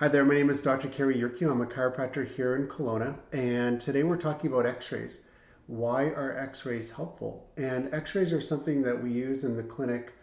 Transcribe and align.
Hi 0.00 0.08
there, 0.08 0.24
my 0.24 0.32
name 0.32 0.48
is 0.48 0.62
Dr. 0.62 0.88
Kerry 0.88 1.16
Yerkew. 1.16 1.50
I'm 1.50 1.60
a 1.60 1.66
chiropractor 1.66 2.26
here 2.26 2.56
in 2.56 2.68
Kelowna, 2.68 3.18
and 3.34 3.78
today 3.78 4.02
we're 4.02 4.16
talking 4.16 4.50
about 4.50 4.64
x 4.64 4.90
rays. 4.92 5.26
Why 5.66 6.04
are 6.04 6.34
x 6.38 6.64
rays 6.64 6.92
helpful? 6.92 7.50
And 7.58 7.92
x 7.92 8.14
rays 8.14 8.32
are 8.32 8.40
something 8.40 8.80
that 8.80 9.02
we 9.02 9.12
use 9.12 9.44
in 9.44 9.58
the 9.58 9.62
clinic 9.62 10.14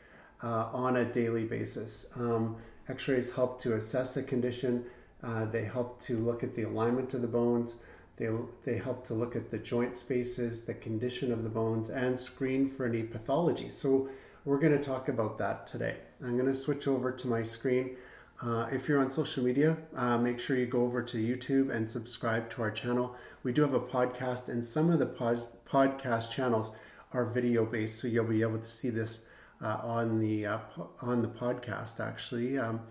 uh, 0.41 0.69
on 0.73 0.95
a 0.97 1.05
daily 1.05 1.43
basis. 1.43 2.11
Um, 2.15 2.57
x 2.89 3.07
rays 3.07 3.35
help 3.35 3.61
to 3.61 3.73
assess 3.73 4.17
a 4.17 4.23
condition, 4.23 4.85
uh, 5.21 5.45
they 5.45 5.65
help 5.65 5.99
to 6.01 6.17
look 6.17 6.41
at 6.41 6.55
the 6.55 6.63
alignment 6.63 7.13
of 7.13 7.21
the 7.21 7.27
bones, 7.27 7.75
they, 8.15 8.29
they 8.65 8.79
help 8.79 9.03
to 9.03 9.13
look 9.13 9.35
at 9.35 9.51
the 9.51 9.59
joint 9.59 9.95
spaces, 9.95 10.63
the 10.63 10.73
condition 10.73 11.31
of 11.31 11.43
the 11.43 11.49
bones, 11.49 11.91
and 11.91 12.19
screen 12.19 12.67
for 12.67 12.87
any 12.87 13.03
pathology. 13.03 13.69
So, 13.69 14.09
we're 14.43 14.59
going 14.59 14.71
to 14.71 14.79
talk 14.79 15.09
about 15.09 15.37
that 15.39 15.67
today. 15.67 15.97
I'm 16.23 16.37
going 16.37 16.47
to 16.47 16.55
switch 16.55 16.87
over 16.87 17.11
to 17.11 17.27
my 17.27 17.43
screen. 17.43 17.97
Uh, 18.41 18.67
if 18.71 18.87
you're 18.87 18.99
on 18.99 19.09
social 19.09 19.43
media, 19.43 19.77
uh, 19.95 20.17
make 20.17 20.39
sure 20.39 20.55
you 20.55 20.67
go 20.67 20.83
over 20.83 21.01
to 21.01 21.17
YouTube 21.17 21.73
and 21.73 21.89
subscribe 21.89 22.49
to 22.51 22.61
our 22.61 22.69
channel. 22.69 23.15
We 23.41 23.51
do 23.51 23.63
have 23.63 23.73
a 23.73 23.79
podcast, 23.79 24.47
and 24.47 24.63
some 24.63 24.91
of 24.91 24.99
the 24.99 25.07
pos- 25.07 25.49
podcast 25.67 26.29
channels 26.29 26.71
are 27.13 27.25
video 27.25 27.65
based, 27.65 27.97
so 27.97 28.07
you'll 28.07 28.25
be 28.25 28.43
able 28.43 28.59
to 28.59 28.65
see 28.65 28.89
this 28.89 29.27
uh, 29.61 29.77
on 29.81 30.19
the 30.19 30.45
uh, 30.45 30.57
po- 30.59 30.91
on 31.01 31.23
the 31.23 31.27
podcast 31.27 31.99
actually. 31.99 32.59
Um, 32.59 32.81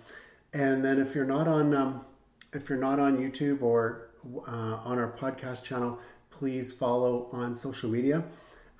and 0.52 0.84
then 0.84 0.98
if 0.98 1.14
you're 1.14 1.24
not 1.24 1.46
on 1.46 1.74
um, 1.74 2.04
if 2.52 2.68
you're 2.68 2.78
not 2.78 2.98
on 2.98 3.18
YouTube 3.18 3.62
or 3.62 4.10
uh, 4.48 4.80
on 4.84 4.98
our 4.98 5.12
podcast 5.12 5.62
channel, 5.62 6.00
please 6.30 6.72
follow 6.72 7.28
on 7.32 7.54
social 7.54 7.88
media. 7.88 8.24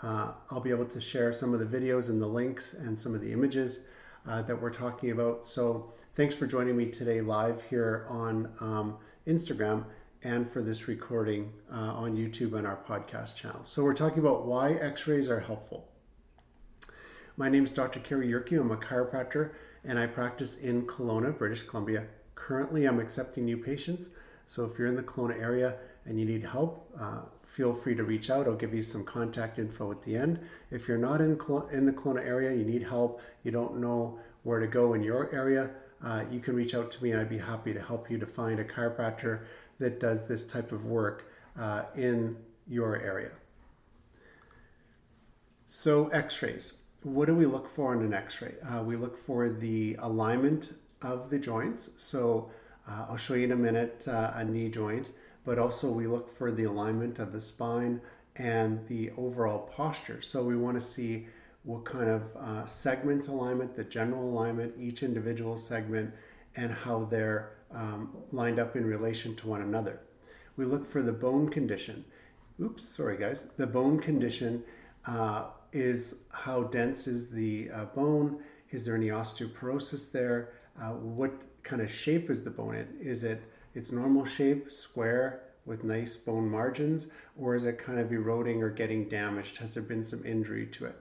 I'll 0.02 0.60
be 0.62 0.70
able 0.70 0.84
to 0.86 1.00
share 1.00 1.32
some 1.32 1.54
of 1.54 1.60
the 1.60 1.66
videos 1.66 2.10
and 2.10 2.20
the 2.20 2.26
links 2.26 2.74
and 2.74 2.98
some 2.98 3.14
of 3.14 3.20
the 3.20 3.32
images 3.32 3.86
that 4.26 4.60
we're 4.60 4.70
talking 4.70 5.10
about. 5.10 5.44
So 5.44 5.92
Thanks 6.16 6.34
for 6.34 6.46
joining 6.46 6.78
me 6.78 6.86
today 6.86 7.20
live 7.20 7.64
here 7.64 8.06
on 8.08 8.48
um, 8.60 8.96
Instagram 9.26 9.84
and 10.22 10.48
for 10.48 10.62
this 10.62 10.88
recording 10.88 11.52
uh, 11.70 11.92
on 11.92 12.16
YouTube 12.16 12.54
and 12.54 12.66
our 12.66 12.78
podcast 12.88 13.36
channel. 13.36 13.64
So, 13.64 13.84
we're 13.84 13.92
talking 13.92 14.20
about 14.20 14.46
why 14.46 14.72
x 14.72 15.06
rays 15.06 15.28
are 15.28 15.40
helpful. 15.40 15.90
My 17.36 17.50
name 17.50 17.64
is 17.64 17.70
Dr. 17.70 18.00
Kerry 18.00 18.28
Yerkew. 18.28 18.62
I'm 18.62 18.70
a 18.70 18.78
chiropractor 18.78 19.52
and 19.84 19.98
I 19.98 20.06
practice 20.06 20.56
in 20.56 20.86
Kelowna, 20.86 21.36
British 21.36 21.64
Columbia. 21.64 22.06
Currently, 22.34 22.86
I'm 22.86 22.98
accepting 22.98 23.44
new 23.44 23.58
patients. 23.58 24.08
So, 24.46 24.64
if 24.64 24.78
you're 24.78 24.88
in 24.88 24.96
the 24.96 25.02
Kelowna 25.02 25.38
area 25.38 25.76
and 26.06 26.18
you 26.18 26.24
need 26.24 26.44
help, 26.44 26.90
uh, 26.98 27.22
feel 27.44 27.74
free 27.74 27.94
to 27.94 28.04
reach 28.04 28.30
out. 28.30 28.46
I'll 28.46 28.54
give 28.54 28.74
you 28.74 28.82
some 28.82 29.04
contact 29.04 29.58
info 29.58 29.90
at 29.90 30.02
the 30.02 30.16
end. 30.16 30.40
If 30.70 30.88
you're 30.88 30.98
not 30.98 31.20
in, 31.20 31.38
in 31.72 31.86
the 31.86 31.92
Kelowna 31.92 32.24
area, 32.24 32.54
you 32.54 32.64
need 32.64 32.82
help, 32.82 33.20
you 33.42 33.50
don't 33.50 33.78
know 33.78 34.18
where 34.42 34.60
to 34.60 34.66
go 34.66 34.94
in 34.94 35.02
your 35.02 35.34
area, 35.34 35.70
uh, 36.04 36.24
you 36.30 36.40
can 36.40 36.54
reach 36.54 36.74
out 36.74 36.90
to 36.92 37.02
me 37.02 37.10
and 37.10 37.20
I'd 37.20 37.28
be 37.28 37.38
happy 37.38 37.72
to 37.72 37.80
help 37.80 38.10
you 38.10 38.18
to 38.18 38.26
find 38.26 38.60
a 38.60 38.64
chiropractor 38.64 39.46
that 39.78 40.00
does 40.00 40.26
this 40.28 40.46
type 40.46 40.72
of 40.72 40.84
work 40.84 41.30
uh, 41.58 41.84
in 41.96 42.36
your 42.68 43.00
area. 43.00 43.32
So, 45.66 46.08
x 46.08 46.42
rays. 46.42 46.74
What 47.02 47.26
do 47.26 47.34
we 47.34 47.46
look 47.46 47.68
for 47.68 47.94
in 47.94 48.02
an 48.02 48.14
x 48.14 48.40
ray? 48.40 48.54
Uh, 48.68 48.82
we 48.82 48.96
look 48.96 49.16
for 49.16 49.48
the 49.48 49.96
alignment 50.00 50.74
of 51.02 51.30
the 51.30 51.38
joints. 51.38 51.90
So, 51.96 52.50
uh, 52.88 53.06
I'll 53.08 53.16
show 53.16 53.34
you 53.34 53.44
in 53.44 53.52
a 53.52 53.56
minute 53.56 54.06
uh, 54.08 54.32
a 54.34 54.44
knee 54.44 54.68
joint, 54.68 55.10
but 55.46 55.58
also 55.58 55.90
we 55.90 56.06
look 56.06 56.28
for 56.28 56.52
the 56.52 56.64
alignment 56.64 57.18
of 57.18 57.32
the 57.32 57.40
spine 57.40 58.02
and 58.34 58.86
the 58.88 59.10
overall 59.16 59.60
posture. 59.60 60.20
So, 60.20 60.44
we 60.44 60.56
want 60.56 60.76
to 60.76 60.80
see 60.80 61.26
what 61.62 61.86
kind 61.86 62.10
of 62.10 62.36
uh, 62.36 62.66
segment 62.66 63.28
alignment, 63.28 63.74
the 63.74 63.84
general 63.84 64.22
alignment, 64.22 64.74
each 64.78 65.02
individual 65.02 65.56
segment, 65.56 66.12
and 66.56 66.70
how 66.70 67.04
they're 67.04 67.56
um, 67.72 68.16
lined 68.32 68.58
up 68.58 68.76
in 68.76 68.84
relation 68.84 69.34
to 69.36 69.48
one 69.48 69.62
another. 69.62 70.00
We 70.56 70.64
look 70.64 70.86
for 70.86 71.02
the 71.02 71.12
bone 71.12 71.48
condition. 71.48 72.04
Oops, 72.60 72.82
sorry 72.82 73.16
guys. 73.16 73.48
The 73.56 73.66
bone 73.66 73.98
condition 73.98 74.62
uh, 75.06 75.46
is 75.72 76.16
how 76.32 76.64
dense 76.64 77.06
is 77.06 77.30
the 77.30 77.70
uh, 77.72 77.84
bone? 77.86 78.42
Is 78.70 78.84
there 78.84 78.94
any 78.94 79.08
osteoporosis 79.08 80.10
there? 80.10 80.52
Uh, 80.80 80.92
what 80.92 81.44
kind 81.62 81.82
of 81.82 81.90
shape 81.90 82.30
is 82.30 82.42
the 82.42 82.50
bone 82.50 82.74
in? 82.74 82.88
Is 83.00 83.24
it 83.24 83.42
its 83.76 83.92
normal 83.92 84.24
shape, 84.24 84.72
square, 84.72 85.42
with 85.66 85.84
nice 85.84 86.16
bone 86.16 86.48
margins, 86.48 87.08
or 87.38 87.54
is 87.54 87.66
it 87.66 87.78
kind 87.78 87.98
of 87.98 88.10
eroding 88.10 88.62
or 88.62 88.70
getting 88.70 89.08
damaged? 89.08 89.58
Has 89.58 89.74
there 89.74 89.82
been 89.82 90.02
some 90.02 90.24
injury 90.24 90.66
to 90.66 90.86
it? 90.86 90.96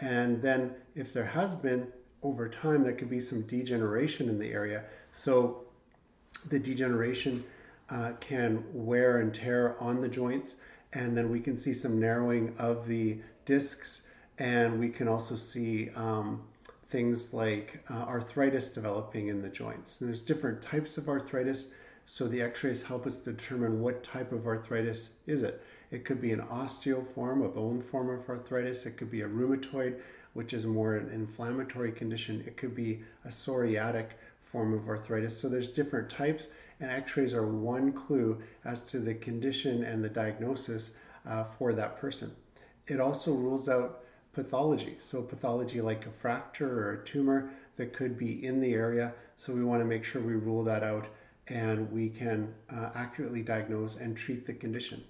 And 0.00 0.42
then, 0.42 0.74
if 0.94 1.12
there 1.12 1.24
has 1.24 1.54
been 1.54 1.88
over 2.22 2.48
time, 2.48 2.82
there 2.82 2.92
could 2.92 3.08
be 3.08 3.20
some 3.20 3.42
degeneration 3.42 4.28
in 4.28 4.38
the 4.38 4.50
area. 4.52 4.84
So, 5.10 5.64
the 6.50 6.58
degeneration 6.58 7.44
uh, 7.90 8.12
can 8.20 8.62
wear 8.72 9.18
and 9.18 9.32
tear 9.32 9.80
on 9.80 10.00
the 10.00 10.08
joints, 10.08 10.56
and 10.92 11.16
then 11.16 11.30
we 11.30 11.40
can 11.40 11.56
see 11.56 11.72
some 11.72 11.98
narrowing 11.98 12.54
of 12.58 12.86
the 12.86 13.20
discs, 13.44 14.08
and 14.38 14.78
we 14.78 14.90
can 14.90 15.08
also 15.08 15.36
see 15.36 15.90
um, 15.96 16.42
things 16.86 17.32
like 17.32 17.82
uh, 17.90 17.94
arthritis 17.94 18.68
developing 18.68 19.28
in 19.28 19.42
the 19.42 19.48
joints. 19.48 20.00
And 20.00 20.08
there's 20.08 20.22
different 20.22 20.60
types 20.60 20.98
of 20.98 21.08
arthritis, 21.08 21.72
so 22.10 22.26
the 22.26 22.40
X-rays 22.40 22.82
help 22.82 23.06
us 23.06 23.18
determine 23.18 23.82
what 23.82 24.02
type 24.02 24.32
of 24.32 24.46
arthritis 24.46 25.16
is 25.26 25.42
it. 25.42 25.62
It 25.90 26.06
could 26.06 26.22
be 26.22 26.32
an 26.32 26.40
osteoform, 26.40 27.44
a 27.44 27.48
bone 27.50 27.82
form 27.82 28.08
of 28.08 28.26
arthritis. 28.26 28.86
It 28.86 28.96
could 28.96 29.10
be 29.10 29.20
a 29.20 29.28
rheumatoid, 29.28 30.00
which 30.32 30.54
is 30.54 30.64
more 30.64 30.94
an 30.94 31.10
inflammatory 31.10 31.92
condition. 31.92 32.42
It 32.46 32.56
could 32.56 32.74
be 32.74 33.02
a 33.26 33.28
psoriatic 33.28 34.12
form 34.40 34.72
of 34.72 34.88
arthritis. 34.88 35.38
So 35.38 35.50
there's 35.50 35.68
different 35.68 36.08
types, 36.08 36.48
and 36.80 36.90
x-rays 36.90 37.34
are 37.34 37.46
one 37.46 37.92
clue 37.92 38.40
as 38.64 38.80
to 38.86 39.00
the 39.00 39.14
condition 39.14 39.84
and 39.84 40.02
the 40.02 40.08
diagnosis 40.08 40.92
uh, 41.26 41.44
for 41.44 41.74
that 41.74 41.98
person. 42.00 42.34
It 42.86 43.00
also 43.00 43.34
rules 43.34 43.68
out 43.68 44.00
pathology. 44.32 44.94
So 44.96 45.20
pathology 45.20 45.82
like 45.82 46.06
a 46.06 46.10
fracture 46.10 46.88
or 46.88 46.92
a 46.94 47.04
tumor 47.04 47.50
that 47.76 47.92
could 47.92 48.16
be 48.16 48.42
in 48.46 48.62
the 48.62 48.72
area. 48.72 49.12
So 49.36 49.52
we 49.52 49.62
want 49.62 49.82
to 49.82 49.84
make 49.84 50.04
sure 50.04 50.22
we 50.22 50.36
rule 50.36 50.64
that 50.64 50.82
out 50.82 51.08
and 51.48 51.90
we 51.90 52.08
can 52.08 52.54
uh, 52.70 52.90
accurately 52.94 53.42
diagnose 53.42 53.96
and 53.96 54.16
treat 54.16 54.46
the 54.46 54.52
condition. 54.52 55.04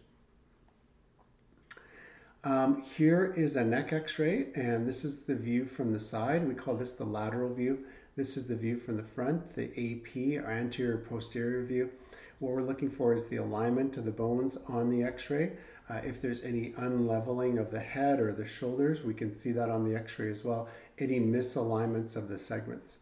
Um, 2.44 2.82
here 2.82 3.34
is 3.36 3.56
a 3.56 3.64
neck 3.64 3.92
x-ray 3.92 4.48
and 4.54 4.86
this 4.86 5.04
is 5.04 5.24
the 5.24 5.34
view 5.34 5.64
from 5.64 5.92
the 5.92 6.00
side. 6.00 6.46
We 6.46 6.54
call 6.54 6.76
this 6.76 6.92
the 6.92 7.04
lateral 7.04 7.52
view. 7.52 7.84
This 8.16 8.36
is 8.36 8.46
the 8.46 8.56
view 8.56 8.76
from 8.78 8.96
the 8.96 9.02
front, 9.02 9.54
the 9.54 9.66
AP 9.66 10.42
or 10.42 10.50
anterior 10.50 10.98
posterior 10.98 11.64
view. 11.64 11.90
What 12.38 12.52
we're 12.52 12.62
looking 12.62 12.90
for 12.90 13.12
is 13.12 13.26
the 13.26 13.36
alignment 13.36 13.96
of 13.96 14.04
the 14.04 14.12
bones 14.12 14.56
on 14.68 14.90
the 14.90 15.02
x-ray. 15.02 15.52
Uh, 15.90 16.00
if 16.04 16.20
there's 16.20 16.42
any 16.42 16.72
unleveling 16.76 17.58
of 17.58 17.70
the 17.70 17.80
head 17.80 18.20
or 18.20 18.32
the 18.32 18.44
shoulders, 18.44 19.02
we 19.02 19.14
can 19.14 19.32
see 19.32 19.50
that 19.52 19.70
on 19.70 19.84
the 19.88 19.96
x-ray 19.96 20.30
as 20.30 20.44
well. 20.44 20.68
Any 20.98 21.18
misalignments 21.18 22.14
of 22.14 22.28
the 22.28 22.38
segments. 22.38 22.98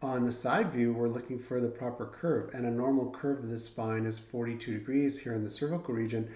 On 0.00 0.24
the 0.24 0.30
side 0.30 0.72
view, 0.72 0.92
we're 0.92 1.08
looking 1.08 1.40
for 1.40 1.60
the 1.60 1.68
proper 1.68 2.06
curve, 2.06 2.54
and 2.54 2.64
a 2.64 2.70
normal 2.70 3.10
curve 3.10 3.42
of 3.42 3.50
the 3.50 3.58
spine 3.58 4.06
is 4.06 4.20
42 4.20 4.78
degrees 4.78 5.18
here 5.18 5.34
in 5.34 5.42
the 5.42 5.50
cervical 5.50 5.92
region. 5.92 6.30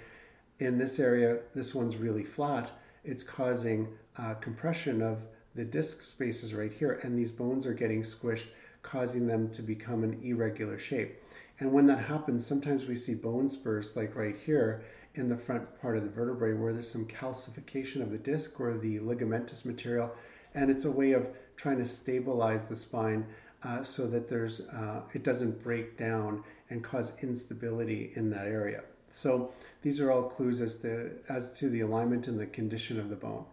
In 0.59 0.79
this 0.79 0.99
area, 0.99 1.39
this 1.55 1.73
one's 1.73 1.97
really 1.97 2.25
flat, 2.25 2.73
it's 3.05 3.23
causing 3.23 3.87
uh, 4.19 4.35
compression 4.35 5.01
of 5.01 5.19
the 5.55 5.65
disc 5.65 6.03
spaces 6.03 6.53
right 6.53 6.73
here, 6.73 6.99
and 7.05 7.17
these 7.17 7.31
bones 7.31 7.65
are 7.65 7.73
getting 7.73 8.03
squished, 8.03 8.47
causing 8.83 9.29
them 9.29 9.49
to 9.51 9.63
become 9.63 10.03
an 10.03 10.21
irregular 10.25 10.77
shape. 10.77 11.23
And 11.61 11.73
when 11.73 11.87
that 11.87 12.07
happens, 12.07 12.45
sometimes 12.45 12.87
we 12.87 12.97
see 12.97 13.15
bone 13.15 13.49
spurs, 13.49 13.95
like 13.95 14.17
right 14.17 14.37
here 14.45 14.83
in 15.15 15.29
the 15.29 15.37
front 15.37 15.81
part 15.81 15.97
of 15.97 16.03
the 16.03 16.11
vertebrae, 16.11 16.55
where 16.55 16.73
there's 16.73 16.91
some 16.91 17.07
calcification 17.07 18.03
of 18.03 18.11
the 18.11 18.19
disc 18.19 18.59
or 18.59 18.77
the 18.77 18.99
ligamentous 18.99 19.65
material, 19.65 20.13
and 20.53 20.69
it's 20.69 20.85
a 20.85 20.91
way 20.91 21.13
of 21.13 21.29
trying 21.57 21.79
to 21.79 21.87
stabilize 21.87 22.67
the 22.67 22.75
spine 22.75 23.25
uh, 23.65 23.83
so 23.83 24.07
that 24.07 24.29
there's 24.29 24.69
uh, 24.69 25.03
it 25.13 25.23
doesn't 25.23 25.63
break 25.63 25.97
down 25.97 26.43
and 26.71 26.83
cause 26.83 27.13
instability 27.23 28.13
in 28.15 28.31
that 28.31 28.47
area. 28.47 28.83
So 29.09 29.53
these 29.83 30.01
are 30.01 30.11
all 30.11 30.23
clues 30.23 30.61
as 30.61 30.77
to, 30.77 31.11
as 31.29 31.53
to 31.59 31.69
the 31.69 31.81
alignment 31.81 32.29
and 32.29 32.41
the 32.41 32.47
condition 32.47 32.99
of 32.99 33.11
the 33.11 33.17
bone. 33.17 33.45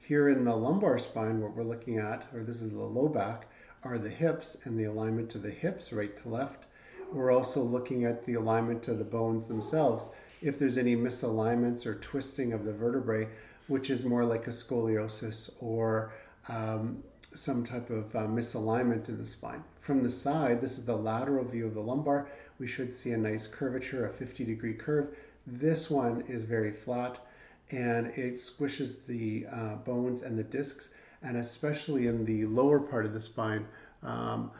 Here 0.00 0.28
in 0.28 0.44
the 0.44 0.54
lumbar 0.54 0.98
spine, 0.98 1.40
what 1.40 1.56
we're 1.56 1.64
looking 1.64 1.98
at, 1.98 2.26
or 2.32 2.42
this 2.42 2.62
is 2.62 2.72
the 2.72 2.78
low 2.78 3.08
back, 3.08 3.48
are 3.82 3.98
the 3.98 4.10
hips 4.10 4.56
and 4.64 4.78
the 4.78 4.84
alignment 4.84 5.34
of 5.34 5.42
the 5.42 5.50
hips 5.50 5.92
right 5.92 6.16
to 6.18 6.28
left. 6.28 6.66
We're 7.12 7.32
also 7.32 7.62
looking 7.62 8.04
at 8.04 8.24
the 8.24 8.34
alignment 8.34 8.86
of 8.88 8.98
the 8.98 9.04
bones 9.04 9.46
themselves. 9.46 10.08
If 10.40 10.58
there's 10.58 10.78
any 10.78 10.94
misalignments 10.94 11.86
or 11.86 11.94
twisting 11.96 12.52
of 12.52 12.64
the 12.64 12.72
vertebrae, 12.72 13.28
which 13.66 13.90
is 13.90 14.04
more 14.04 14.24
like 14.24 14.46
a 14.46 14.50
scoliosis 14.50 15.54
or 15.60 16.12
um, 16.48 17.02
some 17.34 17.64
type 17.64 17.90
of 17.90 18.14
uh, 18.14 18.20
misalignment 18.20 19.08
in 19.08 19.18
the 19.18 19.26
spine. 19.26 19.64
From 19.80 20.02
the 20.02 20.10
side, 20.10 20.60
this 20.60 20.78
is 20.78 20.86
the 20.86 20.96
lateral 20.96 21.44
view 21.44 21.66
of 21.66 21.74
the 21.74 21.80
lumbar 21.80 22.28
we 22.58 22.66
should 22.66 22.94
see 22.94 23.10
a 23.10 23.16
nice 23.16 23.46
curvature, 23.46 24.06
a 24.06 24.10
50 24.10 24.44
degree 24.44 24.74
curve. 24.74 25.16
This 25.46 25.90
one 25.90 26.22
is 26.28 26.44
very 26.44 26.72
flat 26.72 27.18
and 27.70 28.06
it 28.08 28.34
squishes 28.34 29.06
the 29.06 29.46
uh, 29.50 29.74
bones 29.76 30.22
and 30.22 30.38
the 30.38 30.44
discs, 30.44 30.90
and 31.22 31.36
especially 31.36 32.06
in 32.06 32.24
the 32.26 32.44
lower 32.46 32.78
part 32.78 33.06
of 33.06 33.14
the 33.14 33.20
spine. 33.20 33.66
Um, 34.02 34.50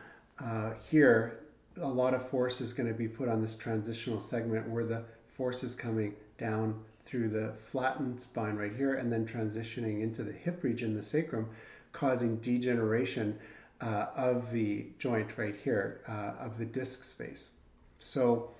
uh, 0.42 0.72
here, 0.90 1.40
a 1.80 1.88
lot 1.88 2.14
of 2.14 2.26
force 2.26 2.60
is 2.60 2.72
going 2.72 2.88
to 2.88 2.94
be 2.94 3.08
put 3.08 3.28
on 3.28 3.40
this 3.40 3.56
transitional 3.56 4.20
segment 4.20 4.68
where 4.68 4.84
the 4.84 5.04
force 5.28 5.62
is 5.62 5.74
coming 5.74 6.14
down 6.38 6.82
through 7.04 7.28
the 7.28 7.52
flattened 7.52 8.20
spine 8.20 8.56
right 8.56 8.74
here 8.74 8.94
and 8.94 9.12
then 9.12 9.26
transitioning 9.26 10.00
into 10.00 10.22
the 10.22 10.32
hip 10.32 10.62
region, 10.62 10.94
the 10.94 11.02
sacrum, 11.02 11.50
causing 11.94 12.36
degeneration 12.36 13.38
uh, 13.80 14.06
of 14.14 14.50
the 14.50 14.86
joint 14.98 15.38
right 15.38 15.56
here, 15.64 16.02
uh, 16.06 16.44
of 16.44 16.58
the 16.58 16.66
disc 16.66 17.04
space. 17.04 17.52
So 17.96 18.50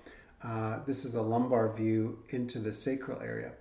uh, 0.43 0.79
this 0.87 1.05
is 1.05 1.13
a 1.13 1.21
lumbar 1.21 1.71
view 1.71 2.19
into 2.29 2.57
the 2.57 2.73
sacral 2.73 3.21
area. 3.21 3.51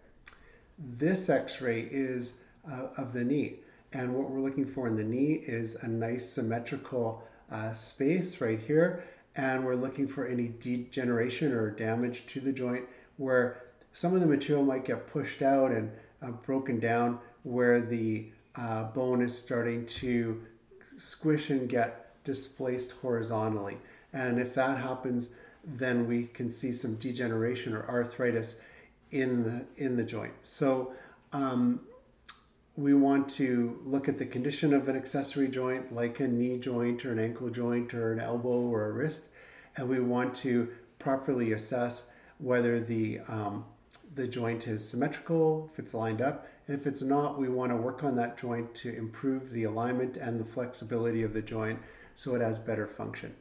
This 0.79 1.29
x-ray 1.29 1.89
is 1.91 2.35
uh, 2.71 2.89
of 2.97 3.13
the 3.13 3.25
knee. 3.25 3.57
And 3.93 4.15
what 4.15 4.31
we're 4.31 4.41
looking 4.41 4.67
for 4.67 4.87
in 4.87 4.97
the 4.97 5.05
knee 5.05 5.35
is 5.47 5.77
a 5.77 5.89
nice 5.89 6.29
symmetrical 6.29 7.23
uh, 7.51 7.73
space 7.73 8.41
right 8.41 8.59
here. 8.59 9.05
And 9.37 9.65
we're 9.65 9.77
looking 9.77 10.07
for 10.07 10.27
any 10.27 10.49
degeneration 10.49 11.53
or 11.53 11.71
damage 11.71 12.27
to 12.27 12.41
the 12.41 12.53
joint 12.53 12.85
where 13.17 13.63
some 13.93 14.15
of 14.15 14.21
the 14.21 14.27
material 14.27 14.65
might 14.65 14.85
get 14.85 15.07
pushed 15.07 15.43
out 15.43 15.71
and 15.71 15.93
uh, 16.23 16.31
broken 16.31 16.81
down 16.81 17.19
where 17.43 17.81
the 17.81 18.33
uh, 18.57 18.85
bone 18.85 19.23
is 19.23 19.37
starting 19.37 19.87
to 19.87 20.43
squish 20.97 21.51
and 21.51 21.69
get 21.69 22.23
displaced 22.25 22.93
horizontally. 23.03 23.77
And 24.13 24.39
if 24.39 24.55
that 24.55 24.79
happens, 24.79 25.31
then 25.65 26.07
we 26.07 26.25
can 26.27 26.51
see 26.51 26.73
some 26.73 26.95
degeneration 26.97 27.75
or 27.75 27.89
arthritis 27.89 28.61
in 29.11 29.43
the 29.45 29.67
in 29.77 29.97
the 29.97 30.05
joint. 30.05 30.35
So 30.43 30.93
um, 31.33 31.81
we 32.77 32.95
want 32.95 33.29
to 33.31 33.81
look 33.85 34.09
at 34.09 34.19
the 34.19 34.27
condition 34.27 34.73
of 34.73 34.89
an 34.89 34.97
accessory 34.97 35.49
joint, 35.49 35.93
like 35.93 36.21
a 36.21 36.29
knee 36.29 36.59
joint 36.59 37.05
or 37.05 37.13
an 37.13 37.19
ankle 37.19 37.51
joint 37.51 37.95
or 37.95 38.13
an 38.13 38.21
elbow 38.21 38.49
or 38.49 38.87
a 38.87 38.93
wrist, 38.93 39.29
and 39.77 39.89
we 39.89 40.01
want 40.01 40.35
to 40.37 40.69
properly 40.99 41.53
assess 41.53 42.11
whether 42.39 42.81
the 42.81 43.21
um, 43.29 43.65
the 44.15 44.27
joint 44.27 44.67
is 44.69 44.87
symmetrical, 44.87 45.69
if 45.73 45.79
it's 45.79 45.95
lined 45.95 46.21
up, 46.21 46.47
if 46.67 46.87
it's 46.87 47.03
not, 47.03 47.39
we 47.39 47.49
want 47.49 47.73
to 47.73 47.77
work 47.77 48.05
on 48.05 48.17
that 48.17 48.39
joint 48.39 48.75
to 48.77 48.95
improve 48.95 49.51
the 49.51 49.65
alignment 49.65 50.17
and 50.17 50.41
the 50.41 50.45
flexibility 50.45 51.23
of 51.23 51.35
the 51.35 51.43
joint 51.43 51.79
so 52.15 52.35
it 52.35 52.41
has 52.41 52.59
better 52.59 52.87
function. 52.87 53.35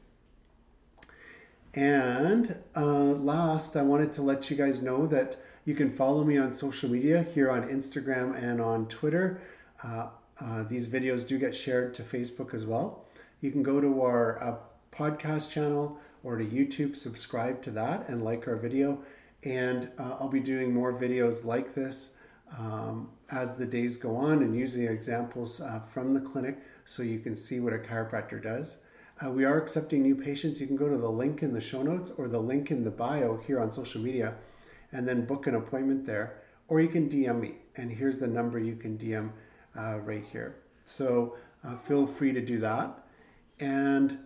And 1.76 2.56
uh, 2.76 2.86
last, 2.86 3.76
I 3.76 3.82
wanted 3.82 4.14
to 4.14 4.22
let 4.22 4.50
you 4.50 4.58
guys 4.58 4.82
know 4.82 5.08
that 5.08 5.38
you 5.66 5.74
can 5.74 5.90
follow 5.90 6.24
me 6.24 6.38
on 6.38 6.52
social 6.52 6.90
media 6.90 7.26
here 7.34 7.50
on 7.50 7.70
Instagram 7.70 8.36
and 8.42 8.62
on 8.62 8.88
Twitter. 8.88 9.42
Uh, 9.84 10.10
uh, 10.40 10.64
these 10.64 10.88
videos 10.88 11.26
do 11.26 11.40
get 11.40 11.56
shared 11.56 11.94
to 11.96 12.04
Facebook 12.04 12.54
as 12.54 12.66
well. 12.66 13.06
You 13.42 13.52
can 13.52 13.64
go 13.64 13.80
to 13.80 14.02
our 14.02 14.44
uh, 14.44 14.56
podcast 14.92 15.50
channel 15.50 16.00
or 16.24 16.38
to 16.38 16.46
YouTube, 16.46 16.96
subscribe 16.96 17.62
to 17.64 17.72
that, 17.72 18.08
and 18.10 18.24
like 18.24 18.48
our 18.48 18.56
video. 18.56 19.00
And 19.44 19.90
uh, 19.98 20.18
I'll 20.20 20.30
be 20.30 20.40
doing 20.40 20.74
more 20.74 20.94
videos 20.94 21.44
like 21.44 21.74
this 21.74 22.12
um, 22.58 23.10
as 23.32 23.56
the 23.56 23.66
days 23.66 23.98
go 23.98 24.16
on 24.16 24.44
and 24.44 24.56
using 24.56 24.88
examples 24.88 25.62
uh, 25.62 25.80
from 25.80 26.14
the 26.14 26.22
clinic 26.22 26.60
so 26.86 27.04
you 27.04 27.20
can 27.20 27.36
see 27.36 27.60
what 27.60 27.74
a 27.74 27.78
chiropractor 27.78 28.42
does. 28.42 28.78
Uh, 29.24 29.30
we 29.30 29.46
are 29.46 29.58
accepting 29.58 30.02
new 30.02 30.16
patients. 30.16 30.60
You 30.60 30.68
can 30.68 30.76
go 30.76 30.90
to 30.90 30.98
the 30.98 31.10
link 31.10 31.44
in 31.44 31.54
the 31.54 31.62
show 31.62 31.82
notes 31.82 32.12
or 32.12 32.28
the 32.28 32.40
link 32.40 32.72
in 32.72 32.84
the 32.84 32.92
bio 32.92 33.38
here 33.38 33.60
on 33.60 33.72
social 33.72 34.02
media 34.02 34.36
and 34.92 35.08
then 35.08 35.26
book 35.26 35.48
an 35.48 35.56
appointment 35.56 36.06
there. 36.06 36.42
Or 36.68 36.80
you 36.80 36.88
can 36.88 37.10
DM 37.10 37.42
me, 37.42 37.56
and 37.76 37.92
here's 37.92 38.20
the 38.20 38.28
number 38.28 38.58
you 38.58 38.76
can 38.76 38.98
DM 38.98 39.32
uh, 39.78 40.00
right 40.00 40.24
here. 40.32 40.56
So 40.86 41.36
uh, 41.64 41.76
feel 41.76 42.08
free 42.08 42.32
to 42.34 42.42
do 42.42 42.60
that. 42.60 43.06
And 43.60 44.18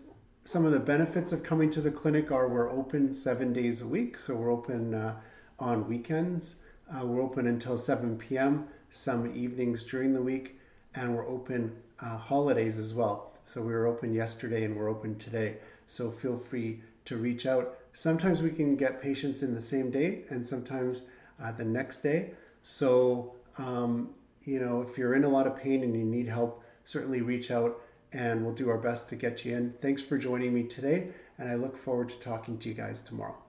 some 0.43 0.65
of 0.65 0.71
the 0.71 0.79
benefits 0.79 1.33
of 1.33 1.43
coming 1.43 1.69
to 1.71 1.81
the 1.81 1.91
clinic 1.91 2.31
are 2.31 2.47
we're 2.47 2.69
open 2.69 3.13
seven 3.13 3.53
days 3.53 3.81
a 3.81 3.87
week. 3.87 4.17
So 4.17 4.35
we're 4.35 4.51
open 4.51 4.93
uh, 4.93 5.19
on 5.59 5.87
weekends, 5.87 6.57
uh, 6.91 7.05
we're 7.05 7.21
open 7.21 7.47
until 7.47 7.77
7 7.77 8.17
p.m., 8.17 8.67
some 8.89 9.33
evenings 9.35 9.83
during 9.83 10.13
the 10.13 10.21
week, 10.21 10.59
and 10.95 11.15
we're 11.15 11.27
open 11.27 11.75
uh, 11.99 12.17
holidays 12.17 12.79
as 12.79 12.93
well. 12.93 13.33
So 13.43 13.61
we 13.61 13.73
were 13.73 13.87
open 13.87 14.13
yesterday 14.13 14.63
and 14.65 14.75
we're 14.75 14.89
open 14.89 15.17
today. 15.17 15.57
So 15.85 16.11
feel 16.11 16.37
free 16.37 16.81
to 17.05 17.17
reach 17.17 17.45
out. 17.45 17.77
Sometimes 17.93 18.41
we 18.41 18.51
can 18.51 18.75
get 18.75 19.01
patients 19.01 19.41
in 19.43 19.53
the 19.53 19.61
same 19.61 19.89
day 19.89 20.23
and 20.29 20.45
sometimes 20.45 21.03
uh, 21.41 21.51
the 21.51 21.63
next 21.63 21.99
day. 21.99 22.31
So, 22.61 23.33
um, 23.57 24.09
you 24.43 24.59
know, 24.59 24.81
if 24.81 24.97
you're 24.97 25.15
in 25.15 25.23
a 25.23 25.29
lot 25.29 25.47
of 25.47 25.55
pain 25.55 25.83
and 25.83 25.95
you 25.95 26.03
need 26.03 26.27
help, 26.27 26.63
certainly 26.83 27.21
reach 27.21 27.51
out 27.51 27.79
and 28.13 28.43
we'll 28.43 28.53
do 28.53 28.69
our 28.69 28.77
best 28.77 29.09
to 29.09 29.15
get 29.15 29.45
you 29.45 29.55
in. 29.55 29.73
Thanks 29.81 30.01
for 30.01 30.17
joining 30.17 30.53
me 30.53 30.63
today, 30.63 31.09
and 31.37 31.49
I 31.49 31.55
look 31.55 31.77
forward 31.77 32.09
to 32.09 32.19
talking 32.19 32.57
to 32.59 32.69
you 32.69 32.75
guys 32.75 33.01
tomorrow. 33.01 33.46